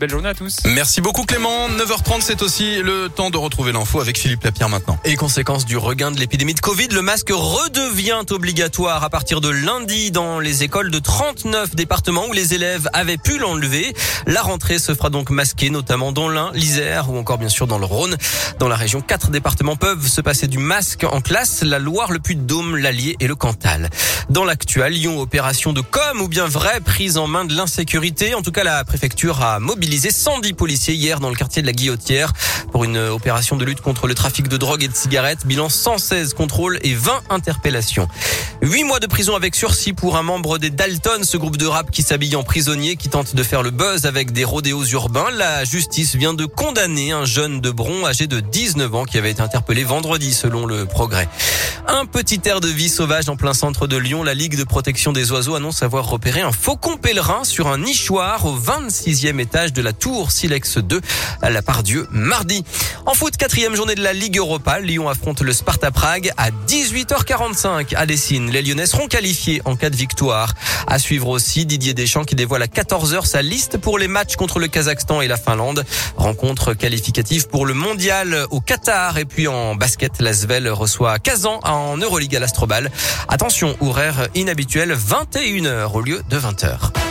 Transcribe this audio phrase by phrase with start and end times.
[0.00, 0.58] Belle journée à tous.
[0.64, 1.68] Merci beaucoup Clément.
[1.70, 4.96] 9h30, c'est aussi le temps de retrouver l'info avec Philippe Lapierre maintenant.
[5.04, 9.48] Et conséquence du regain de l'épidémie de Covid, le masque redevient obligatoire à partir de
[9.48, 13.92] lundi dans les écoles de 39 départements où les élèves avaient pu l'enlever.
[14.28, 17.78] La rentrée se fera donc masquée, notamment dans l'Ain, l'Isère ou encore bien sûr dans
[17.78, 18.16] le Rhône.
[18.60, 22.20] Dans la région, quatre départements peuvent se passer du masque en classe, la Loire, le
[22.20, 23.90] Puy-de-Dôme, l'Allier et le Cantal.
[24.30, 28.36] Dans l'actuel, Lyon, opération de com ou bien vraie prise en main de l'insécurité.
[28.36, 31.66] En tout cas, la préfecture a mobilisé mobilisé 110 policiers hier dans le quartier de
[31.66, 32.34] la Guillotière
[32.72, 35.46] pour une opération de lutte contre le trafic de drogue et de cigarettes.
[35.46, 38.06] Bilan 116 contrôles et 20 interpellations.
[38.60, 41.90] Huit mois de prison avec sursis pour un membre des Dalton, ce groupe de rap
[41.90, 45.30] qui s'habille en prisonnier, qui tente de faire le buzz avec des rodéos urbains.
[45.30, 49.30] La justice vient de condamner un jeune de Bron âgé de 19 ans qui avait
[49.30, 51.28] été interpellé vendredi selon le progrès.
[51.86, 54.22] Un petit air de vie sauvage en plein centre de Lyon.
[54.22, 58.44] La Ligue de protection des oiseaux annonce avoir repéré un faucon pèlerin sur un nichoir
[58.44, 61.00] au 26e étage de la tour Silex 2
[61.42, 62.64] à la Pardieu mardi.
[63.06, 64.80] En foot, quatrième journée de la Ligue Europa.
[64.80, 68.50] Lyon affronte le Sparta Prague à 18h45 à Dessine.
[68.50, 70.54] Les Lyonnais seront qualifiés en cas de victoire.
[70.86, 74.58] À suivre aussi Didier Deschamps qui dévoile à 14h sa liste pour les matchs contre
[74.58, 75.84] le Kazakhstan et la Finlande.
[76.16, 81.96] Rencontre qualificative pour le mondial au Qatar et puis en basket, l'Asvel reçoit Kazan en
[81.96, 82.90] Euroleague à l'Astrobal.
[83.28, 87.07] Attention, horaire inhabituel 21h au lieu de 20h.